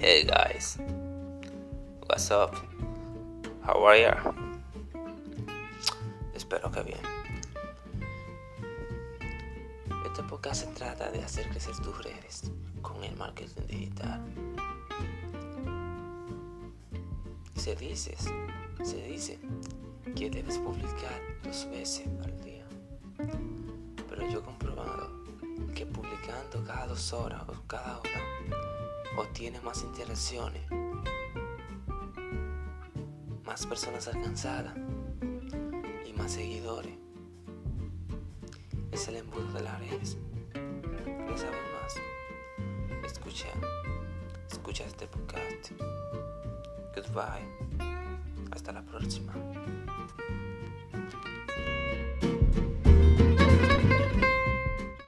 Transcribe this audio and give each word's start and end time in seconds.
Hey 0.00 0.22
guys, 0.22 0.78
what's 2.06 2.30
up? 2.30 2.54
How 3.66 3.84
are 3.84 3.98
you? 3.98 4.14
Espero 6.36 6.70
que 6.70 6.84
bien. 6.84 7.00
Este 10.06 10.22
podcast 10.22 10.60
se 10.62 10.66
trata 10.68 11.10
de 11.10 11.24
hacer 11.24 11.48
crecer 11.48 11.74
tus 11.82 11.98
redes 12.04 12.52
con 12.80 13.02
el 13.02 13.16
marketing 13.16 13.66
digital. 13.66 14.20
Se 17.56 17.74
dice, 17.74 18.14
se 18.84 19.02
dice 19.02 19.40
que 20.14 20.30
debes 20.30 20.58
publicar 20.58 21.20
dos 21.42 21.66
veces 21.72 22.06
al 22.22 22.40
día. 22.42 22.64
Pero 24.08 24.30
yo 24.30 24.38
he 24.38 24.42
comprobado 24.42 25.10
que 25.74 25.84
publicando 25.86 26.64
cada 26.64 26.86
dos 26.86 27.12
horas 27.12 27.42
o 27.48 27.66
cada 27.66 27.98
hora 27.98 28.67
obtienes 29.20 29.62
más 29.62 29.82
interacciones, 29.82 30.62
más 33.44 33.66
personas 33.66 34.06
alcanzadas 34.08 34.76
y 36.06 36.12
más 36.12 36.32
seguidores. 36.32 36.94
Es 38.92 39.08
el 39.08 39.16
embudo 39.16 39.52
de 39.52 39.62
las 39.62 39.78
redes. 39.80 40.18
¿Quieres 40.52 41.40
saber 41.40 41.62
más? 41.82 41.96
Escucha, 43.04 43.48
escucha 44.50 44.84
este 44.84 45.06
podcast. 45.08 45.72
Goodbye. 46.94 47.48
Hasta 48.52 48.72
la 48.72 48.82
próxima. 48.82 49.34